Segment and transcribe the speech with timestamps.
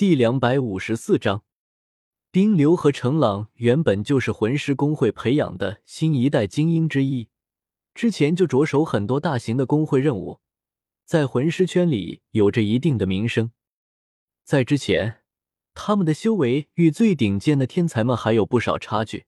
[0.00, 1.44] 第两百五十四章，
[2.30, 7.28] 冰流和程朗原本就是魂师工会培养的新一代精英之一，
[7.92, 10.40] 之前就着手很多大型的工会任务，
[11.04, 13.52] 在魂师圈里有着一定的名声。
[14.42, 15.20] 在之前，
[15.74, 19.26] 他们的修为与最顶尖的天才们还有不少差距，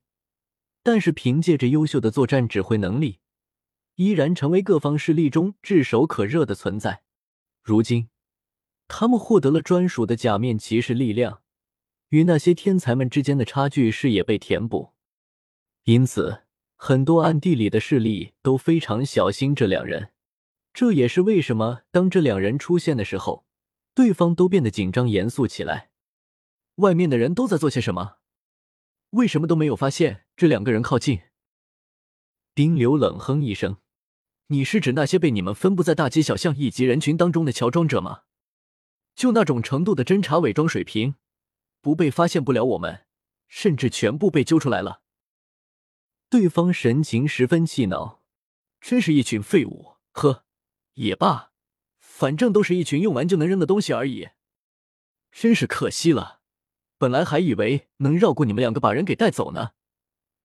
[0.81, 3.19] 但是凭借着优秀的作战指挥能力，
[3.97, 7.03] 依然成为各方势力中炙手可热的存在。
[7.61, 8.09] 如今。
[8.95, 11.41] 他们获得了专属的假面骑士力量，
[12.09, 14.91] 与那些天才们之间的差距是也被填补，
[15.85, 16.43] 因此
[16.75, 20.11] 很多暗地里的势力都非常小心这两人。
[20.75, 23.47] 这也是为什么当这两人出现的时候，
[23.95, 25.89] 对方都变得紧张严肃起来。
[26.75, 28.17] 外面的人都在做些什么？
[29.09, 31.21] 为什么都没有发现这两个人靠近？
[32.53, 33.77] 丁流冷哼一声
[34.49, 38.21] ：“你是指那些被你们分布在大街小巷以及人群当中的乔装者吗？”
[39.15, 41.15] 就那种程度的侦查伪装水平，
[41.81, 43.05] 不被发现不了我们，
[43.47, 45.01] 甚至全部被揪出来了。
[46.29, 48.23] 对方神情十分气恼，
[48.81, 49.97] 真是一群废物。
[50.13, 50.45] 呵，
[50.93, 51.51] 也罢，
[51.99, 54.29] 反正都是一群用完就能扔的东西而已。
[55.31, 56.41] 真是可惜了，
[56.97, 59.71] 本来还以为能绕过你们两个把人给带走呢，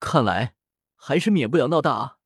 [0.00, 0.54] 看来
[0.94, 2.18] 还是免不了闹大啊。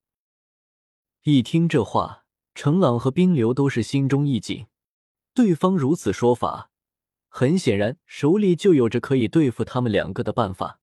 [1.23, 4.67] 一听这话，程朗和冰流都是心中一紧。
[5.35, 6.71] 对方如此说法，
[7.29, 10.81] 很显然手里就有着可以对付他们两个的办法。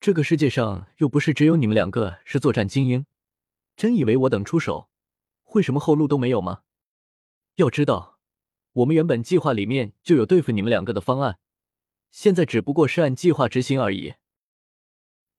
[0.00, 3.06] 这个世界上又不是只有你们两个是作战精英，
[3.74, 4.90] 真以为我等出手
[5.42, 6.60] 会什么后路都没有吗？
[7.54, 8.18] 要知道，
[8.72, 11.38] 我们原本计划里面就有对付你们两个的方案，
[12.10, 14.14] 现在只不过是按计划执行而已。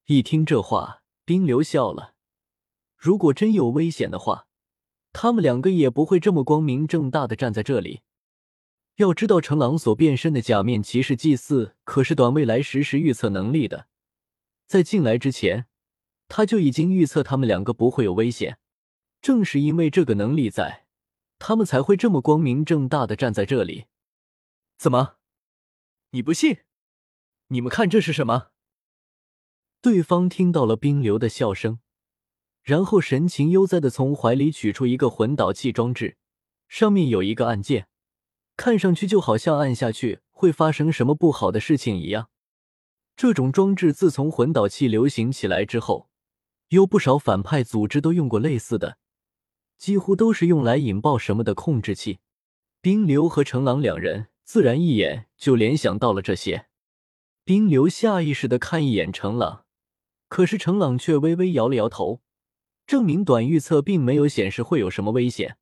[0.05, 2.15] 一听这话，冰流笑了。
[2.97, 4.47] 如果真有危险的话，
[5.13, 8.01] 他们两个也不会这么光明正大的站在这里。
[8.95, 13.87] 要知道，成狼所变身的假面骑士祭祀可是短未来实时预测能力的，
[14.67, 15.65] 在进来之前，
[16.29, 18.57] 他就已经预测他们两个不会有危险。
[19.21, 20.85] 正是因为这个能力在，
[21.39, 23.85] 他们才会这么光明正大的站在这里。
[24.77, 25.15] 怎么，
[26.11, 26.59] 你不信？
[27.47, 28.51] 你们看这是什么？
[29.81, 31.79] 对方听到了冰流的笑声，
[32.63, 36.17] 然后神情悠哉的从怀里取出一个魂导器装置，
[36.69, 37.89] 上面有一个按键。
[38.57, 42.29] 看上去就好像按下去会发生什么不好的事情一样。
[43.15, 46.09] 这种装置自从魂导器流行起来之后，
[46.69, 48.97] 有不少反派组织都用过类似的，
[49.77, 52.19] 几乎都是用来引爆什么的控制器。
[52.81, 56.67] 冰流和程朗两人自然一眼就联想到了这些。
[57.43, 59.65] 冰流下意识的看一眼程朗，
[60.27, 62.21] 可是程朗却微微摇了摇头，
[62.85, 65.57] 证明短预测并没有显示会有什么危险。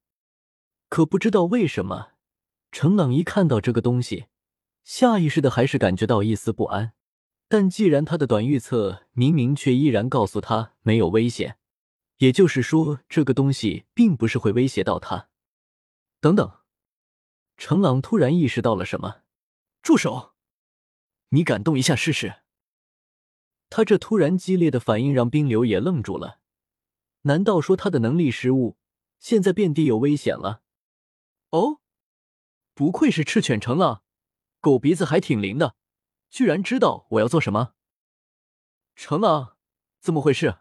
[0.89, 2.12] 可不知道为什么。
[2.73, 4.25] 程朗一看到这个东西，
[4.84, 6.94] 下意识的还是感觉到一丝不安。
[7.47, 11.59] 但既然他的短预测明明却依然告诉他没有危险，
[12.17, 15.29] 也就是说这个东西并不是会威胁到他。
[16.19, 16.51] 等等，
[17.57, 19.17] 程朗突然意识到了什么，
[19.84, 20.34] 住手！
[21.29, 22.38] 你敢动一下试试？
[23.69, 26.40] 他这突然激烈的反应让冰流也愣住了。
[27.22, 28.78] 难道说他的能力失误，
[29.19, 30.63] 现在遍地有危险了？
[31.51, 31.81] 哦。
[32.73, 34.03] 不愧是赤犬成了，
[34.59, 35.75] 狗鼻子还挺灵的，
[36.29, 37.75] 居然知道我要做什么。
[38.95, 39.57] 成了，
[40.00, 40.59] 怎么回事？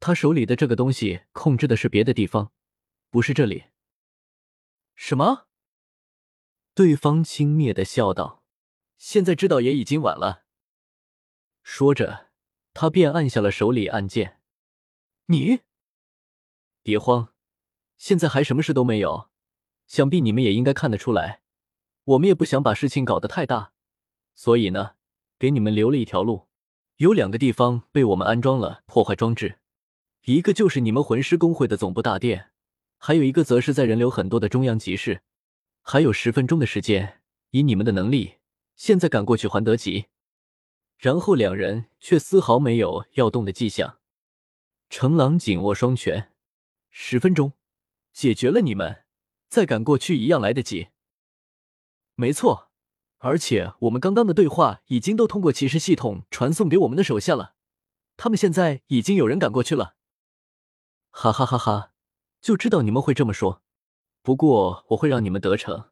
[0.00, 2.52] 他手里的这个东西控制的是别的地方，
[3.10, 3.64] 不是这里。
[4.94, 5.48] 什么？
[6.74, 8.44] 对方轻蔑的笑道
[8.96, 10.44] ：“现在知道也已经晚了。”
[11.62, 12.30] 说着，
[12.72, 14.40] 他便按下了手里按键。
[15.26, 15.62] 你
[16.82, 17.34] 别慌，
[17.96, 19.28] 现在还什么事都没有。
[19.88, 21.40] 想必你们也应该看得出来，
[22.04, 23.72] 我们也不想把事情搞得太大，
[24.34, 24.92] 所以呢，
[25.38, 26.46] 给你们留了一条路。
[26.98, 29.60] 有两个地方被我们安装了破坏装置，
[30.24, 32.50] 一个就是你们魂师工会的总部大殿，
[32.98, 35.22] 还有一个则是在人流很多的中央集市。
[35.82, 38.34] 还有十分钟的时间，以你们的能力，
[38.76, 40.06] 现在赶过去还得及。
[40.98, 43.98] 然后两人却丝毫没有要动的迹象。
[44.90, 46.32] 程狼紧握双拳，
[46.90, 47.52] 十分钟，
[48.12, 49.04] 解决了你们。
[49.48, 50.88] 再赶过去一样来得及。
[52.14, 52.70] 没错，
[53.18, 57.54] 而且我们刚刚的对话已经都通过骑士系统传送给我们的手下了，
[58.16, 59.96] 他们现在已经有人赶过去了。
[61.10, 61.92] 哈哈哈哈！
[62.40, 63.62] 就知道你们会这么说，
[64.22, 65.90] 不过我会让你们得逞。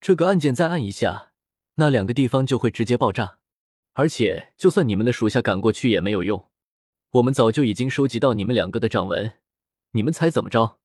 [0.00, 1.32] 这个按键再按一下，
[1.74, 3.38] 那两个地方就会直接爆炸，
[3.94, 6.48] 而且就算你们的属下赶过去也没有用。
[7.12, 9.38] 我们早就已经收集到你们两个的掌纹，
[9.92, 10.79] 你们猜怎么着？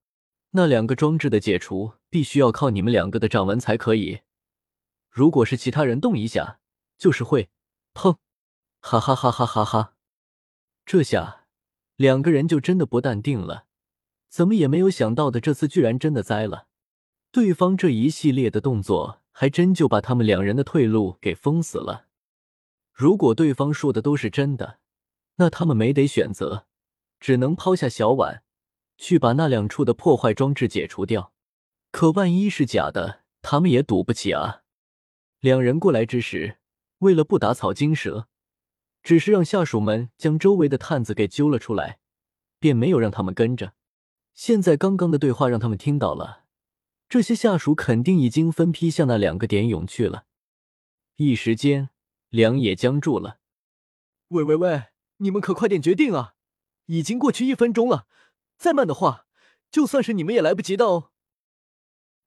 [0.57, 4.22] 那两个装置的解除必须要靠你们两个的掌纹才可以。
[5.10, 6.60] 如果是其他人动一下，
[6.98, 7.50] 就是会
[7.94, 8.16] 砰，
[8.80, 9.96] 哈哈哈哈哈哈！
[10.86, 11.48] 这下
[11.98, 13.66] 两个人就真的不淡定了，
[14.30, 16.68] 怎么也没有想到的，这次居然真的栽了。
[17.34, 22.06] 对方这一系列的动作，还真就把他们两人的退路给封死了。
[22.94, 24.80] 如果对方说的都是真的，
[25.36, 26.66] 那他们没得选择，
[27.19, 28.44] 只能抛下小婉，
[28.97, 31.33] 去把那两处的破坏装置解除掉。
[31.92, 34.63] 可万一是假的，他们也赌不起啊！
[35.39, 36.57] 两人过来之时，
[37.00, 38.27] 为了不打草惊蛇，
[39.03, 42.00] 只是让下属们将周围的探子给揪了出来，
[42.59, 43.74] 便没有让他们跟着。
[44.33, 46.44] 现在刚刚的对话让他们听到了。
[47.07, 50.25] 这些下属肯定已经分批向那两个点涌去了，
[51.18, 51.89] 一时间
[52.30, 53.39] 梁也僵住了。
[54.30, 54.86] 喂喂喂，
[55.18, 56.33] 你们可快点决定啊！
[56.88, 58.07] 已经过去一分钟了，
[58.57, 59.28] 再慢的话，
[59.69, 61.12] 就算是你们也来不及的哦。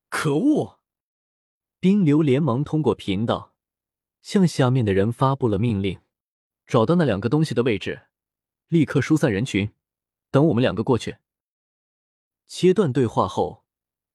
[0.08, 0.80] 可恶！
[1.80, 3.54] 冰流连忙通过频道
[4.20, 6.00] 向下面的人发布了命令：
[6.66, 8.08] 找到那两个东西的位置，
[8.68, 9.72] 立刻疏散人群，
[10.30, 11.18] 等我们两个过去。
[12.46, 13.64] 切断对话后。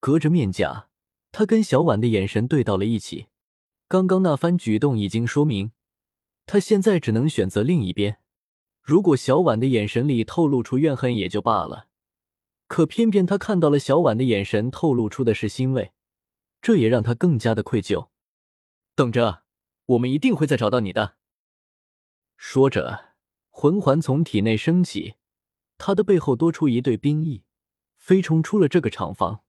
[0.00, 0.90] 隔着面甲，
[1.32, 3.28] 他跟小婉的眼神对到了一起。
[3.88, 5.72] 刚刚那番举动已经说明，
[6.44, 8.18] 他现在只能选择另一边。
[8.82, 11.86] 如果小婉的眼神里透露出怨恨也就罢了，
[12.66, 15.92] 可偏偏他看到了小婉的眼神透露出的是欣慰，
[16.62, 18.08] 这也让他更加的愧疚。
[18.94, 19.42] 等着，
[19.86, 21.16] 我们一定会再找到你的。
[22.36, 23.14] 说着，
[23.50, 25.14] 魂环从体内升起，
[25.78, 27.44] 他的背后多出一对兵翼，
[27.96, 29.42] 飞冲出了这个厂房。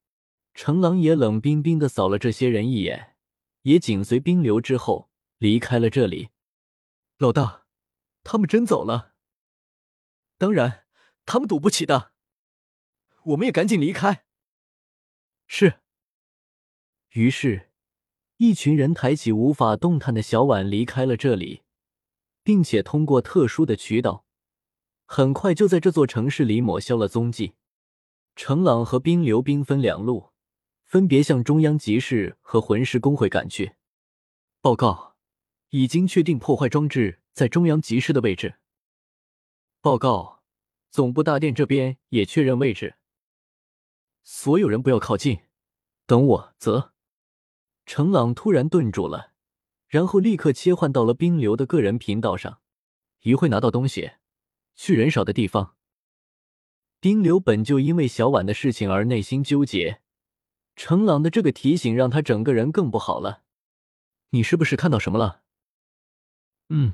[0.53, 3.15] 程狼也冷冰冰的扫了这些人一眼，
[3.63, 6.29] 也紧随冰流之后离开了这里。
[7.17, 7.65] 老大，
[8.23, 9.13] 他们真走了？
[10.37, 10.85] 当然，
[11.25, 12.13] 他们赌不起的。
[13.25, 14.25] 我们也赶紧离开。
[15.47, 15.79] 是。
[17.09, 17.69] 于是，
[18.37, 21.63] 一群人抬起无法动弹的小婉离开了这里，
[22.43, 24.25] 并且通过特殊的渠道，
[25.05, 27.53] 很快就在这座城市里抹消了踪迹。
[28.35, 30.31] 程朗和冰流兵分两路。
[30.85, 33.73] 分别向中央集市和魂师工会赶去，
[34.61, 35.15] 报告，
[35.71, 38.59] 已经确定破坏装置在中央集市的位置。
[39.81, 40.43] 报告，
[40.91, 42.95] 总部大殿这边也确认位置。
[44.27, 45.41] 所有人不要靠近，
[46.07, 46.55] 等我。
[46.57, 46.93] 则，
[47.85, 49.33] 程朗突然顿住了，
[49.87, 52.59] 然后立刻切换到了冰流的个人频道上。
[53.21, 54.13] 一会拿到东西，
[54.73, 55.75] 去人少的地方。
[56.99, 60.01] 冰流本就因为小婉的事情而内心纠结。
[60.75, 63.43] 程朗的这个提醒让他整个人更不好了。
[64.31, 65.43] 你是不是看到什么了？
[66.69, 66.93] 嗯，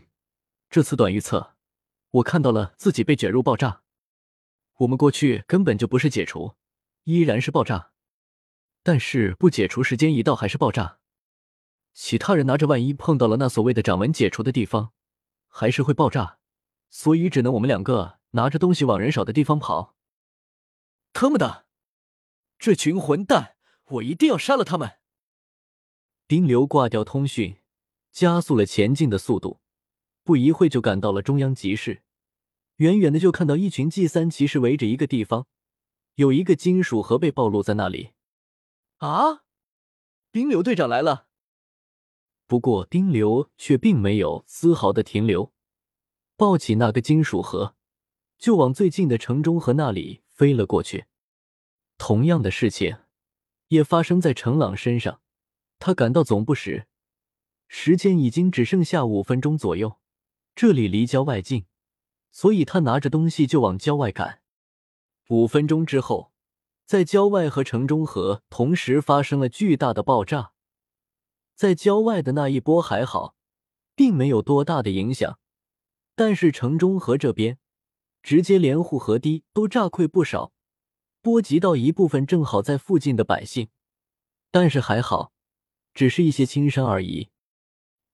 [0.69, 1.55] 这次短预测，
[2.11, 3.83] 我看到了自己被卷入爆炸。
[4.79, 6.55] 我们过去根本就不是解除，
[7.03, 7.91] 依然是爆炸。
[8.83, 10.99] 但是不解除，时间一到还是爆炸。
[11.93, 14.93] 其他人拿着，万一碰到了那所谓的掌纹解除的地方，
[15.47, 16.39] 还是会爆炸。
[16.89, 19.95] 所以只能我们两个拿着东西往人少的地方跑。
[21.13, 21.65] 他妈的，
[22.57, 23.55] 这群混蛋！
[23.85, 24.99] 我一定要杀了他们！
[26.27, 27.57] 丁流挂掉通讯，
[28.11, 29.59] 加速了前进的速度，
[30.23, 32.03] 不一会就赶到了中央集市。
[32.77, 35.47] 远远的就看到一群 G 三骑士围着一个地方，
[36.15, 38.11] 有一个金属盒被暴露在那里。
[38.97, 39.43] 啊！
[40.31, 41.27] 冰流队长来了。
[42.47, 45.53] 不过丁流却并没有丝毫的停留，
[46.35, 47.75] 抱起那个金属盒，
[48.37, 51.05] 就往最近的城中河那里飞了过去。
[51.97, 52.97] 同样的事情。
[53.71, 55.21] 也发生在程朗身上。
[55.79, 56.87] 他赶到总部时，
[57.69, 59.99] 时间已经只剩下五分钟左右。
[60.53, 61.65] 这里离郊外近，
[62.31, 64.40] 所以他拿着东西就往郊外赶。
[65.31, 66.33] 五分钟之后，
[66.85, 70.51] 在郊外和城中河同时发生了巨大的爆炸。
[71.55, 73.33] 在郊外的那一波还好，
[73.95, 75.39] 并没有多大的影响，
[76.17, 77.57] 但是城中河这边，
[78.21, 80.51] 直接连护河堤都炸溃不少。
[81.21, 83.69] 波及到一部分正好在附近的百姓，
[84.51, 85.31] 但是还好，
[85.93, 87.29] 只是一些轻伤而已。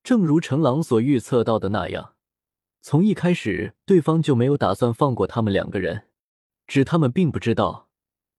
[0.04, 2.14] 正如程朗所预测到的那样，
[2.84, 6.04] 从一开始对方就没有打算放过他们两个人，
[6.68, 7.90] 只他们并不知道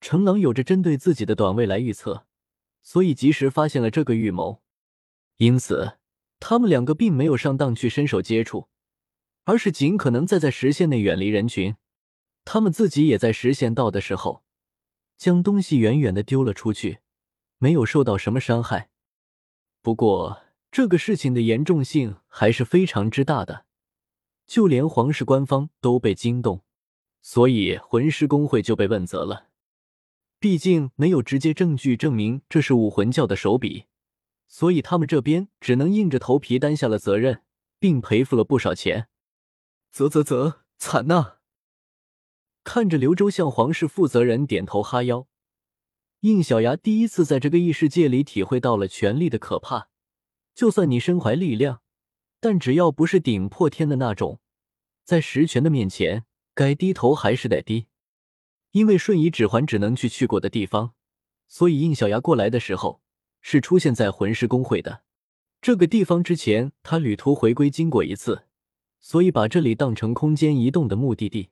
[0.01, 2.27] 程朗有着针对自己的短未来预测，
[2.83, 4.63] 所以及时发现了这个预谋。
[5.39, 5.99] 因此，
[6.39, 8.69] 他们两个并没有上当去伸手接触，
[9.45, 11.77] 而是尽可能在在时限内远离人群。
[12.45, 14.45] 他们自己也在时限到的时候。
[15.19, 17.01] 将东西远远的丢了出去，
[17.59, 18.89] 没有受到什么伤害。
[19.83, 23.65] 不过，这个事情的严重性还是非常之大的，
[24.47, 26.63] 就连皇室官方都被惊动，
[27.31, 29.49] 所以魂师工会就被问责了。
[30.39, 33.85] 毕竟没有直接证据证明这是武魂教的手笔，
[34.47, 37.43] 所以他们这边只能硬着头皮担下了责任，
[37.79, 39.09] 并赔付了不少钱。
[39.93, 41.35] 啧啧啧，惨呐！
[42.65, 45.27] 看着刘周向皇室负责人点头哈腰，
[46.21, 49.91] 应小牙第一次在这个异世界里体会到了权力的可怕。
[50.55, 51.83] 就算你身怀力量，
[52.41, 54.41] 但只要不是顶破天的那种，
[55.05, 56.25] 在实权的面前，
[56.59, 57.87] 该低头还是得低。
[58.73, 60.93] 因为瞬移指环只能去去过的地方，
[61.47, 63.01] 所以应小牙过来的时候
[63.41, 65.05] 是出现在魂师公会的
[65.63, 66.73] 这个地方之前。
[66.83, 68.47] 他旅途回归经过一次，
[68.99, 71.51] 所以把这里当成空间移动的目的地。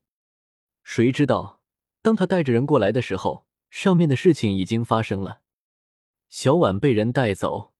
[0.83, 1.61] 谁知道，
[2.03, 5.43] 当他带着人过来的时候，上面的事情已经发生了。
[6.29, 7.73] 小婉被人带走。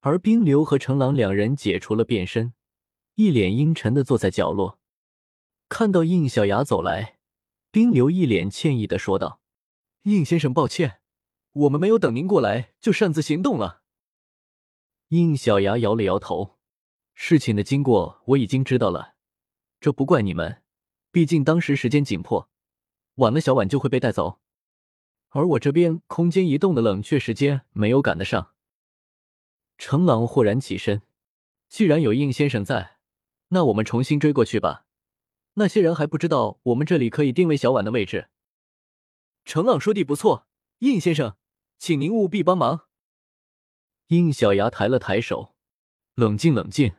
[0.00, 2.54] 而冰流和程朗两人解除了变身，
[3.16, 4.78] 一脸阴沉的坐在角落。
[5.72, 7.16] 看到应小牙走来，
[7.70, 9.40] 冰流一脸歉意的说道
[10.04, 11.00] ：“应先生，抱歉，
[11.52, 13.80] 我们没有等您过来就擅自行动了。”
[15.08, 16.58] 应小牙摇了摇头
[17.16, 19.14] ：“事情的经过我已经知道了，
[19.80, 20.62] 这不怪你们，
[21.10, 22.50] 毕竟当时时间紧迫，
[23.14, 24.40] 晚了小婉就会被带走，
[25.30, 28.52] 而我这边空间移动的冷却时间没有赶得上。”
[29.78, 31.00] 程朗豁然起身，
[31.70, 32.98] 既然有应先生在，
[33.48, 34.81] 那我们重新追过去吧。
[35.54, 38.28] 那些人还不知道我们这里可以定位小婉的位置。
[39.44, 40.46] 程朗说的不错，
[40.78, 41.36] 应先生，
[41.78, 42.86] 请您务必帮忙。
[44.08, 45.54] 应小牙抬了抬手，
[46.14, 46.94] 冷静冷静，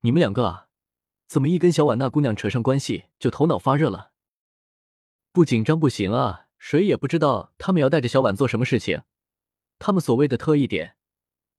[0.00, 0.68] 你们两个啊，
[1.26, 4.12] 怎么一跟小婉那姑娘扯上关系就头脑发热了？
[5.32, 9.02] 不紧张不行啊，谁也不知道他们要带着小婉做什么事情。
[9.78, 10.96] 他们所谓的特异点。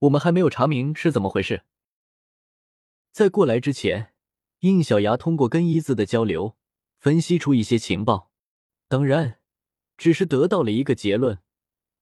[0.02, 1.64] 我们还没有查明是怎么回事。
[3.12, 4.14] 在过来之前，
[4.60, 6.56] 应小牙通过跟一字的交流，
[6.98, 8.32] 分析出一些情报，
[8.88, 9.40] 当然，
[9.98, 11.40] 只是得到了一个结论，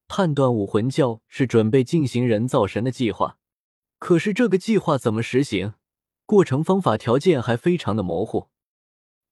[0.07, 3.38] 判断武魂教是准备进行人造神的计划。
[4.00, 5.74] 可是这个计划怎么实行，
[6.25, 8.50] 过程、方法、条件还非常的模糊。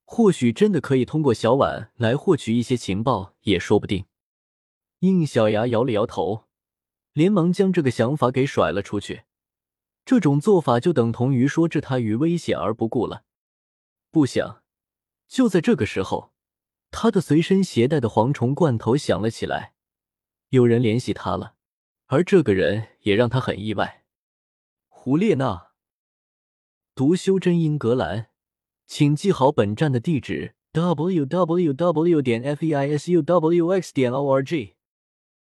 [0.06, 4.06] 或许真的可以通过小婉来获取一些情报，也说不定。
[5.00, 6.46] 应小牙摇了摇头。
[7.14, 9.22] 连忙将这个想法给甩了出去，
[10.06, 13.24] 这种做法就等同于说置他于危险而不顾了。
[14.12, 14.62] 不想，
[15.28, 16.34] 就在这个时候，
[16.92, 19.74] 他的随身携带的蝗虫罐头响了起来，
[20.50, 21.56] 有人联系他了，
[22.08, 24.04] 而这个人也让他很意外。
[24.88, 25.72] 胡列娜，
[26.94, 28.28] 读修真英格兰，
[28.86, 32.22] 请记好本站的地址：w w w.
[32.22, 33.94] 点 f e i s u w x.
[33.94, 34.76] 点 o r g。